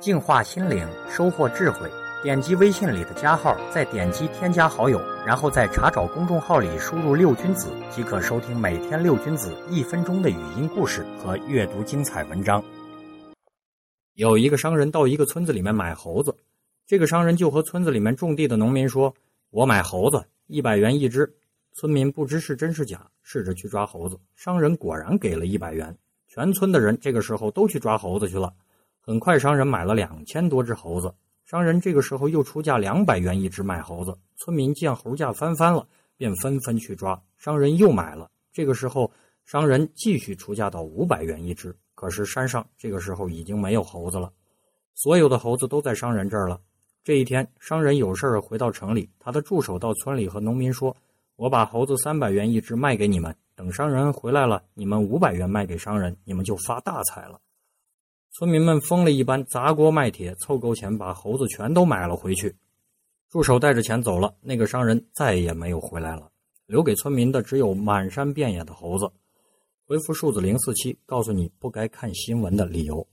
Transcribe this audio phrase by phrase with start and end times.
[0.00, 1.90] 净化心灵，收获智慧。
[2.22, 12.62] 点击微信里的加号，再点击添加好友，然后在查找公众号里输入“六君子”，即可收听每天六君子一分钟的语音故事和阅读精彩文章。
[14.12, 16.36] 有一个商人到一个村子里面买猴子，
[16.86, 19.14] 这个商人就和村子里面种地的农民说
[19.48, 21.32] ：“我买猴子，一百元一只。”
[21.72, 25.96] 村民不知是真是假，试着去抓猴子，商人果然给了一百元。
[26.28, 28.52] 全村的人这个时候都去抓猴子去了。
[29.00, 31.12] 很快，商人买了两千多只猴子。
[31.44, 34.16] 商人这个时候又出价两百元一只卖猴子。
[34.36, 37.20] 村民见猴价翻番了，便纷纷去抓。
[37.38, 38.30] 商人又买了。
[38.52, 39.10] 这个时候，
[39.46, 41.74] 商人继续出价到五百元一只。
[41.94, 44.32] 可是山上这个时候已经没有猴子了，
[44.94, 46.60] 所有的猴子都在商人这儿了。
[47.02, 50.96] 这一天，商人有事儿回到城里，他的助手到村里和农民说
[51.36, 57.38] ：“我把猴子三百元一只卖给你们。”等商人回来了，你们五百元卖给商人，你们就发大财了。
[58.32, 62.56] 村民们疯了一般砸锅卖铁，凑够钱把猴子全都买了回去。
[63.28, 66.30] 助手带着钱走了，那个商人再也没有回来了，
[66.66, 69.10] 留给村民的只有满山遍野的猴子。
[69.84, 73.06] 回复数字零四七，告诉你不该看新闻的理由。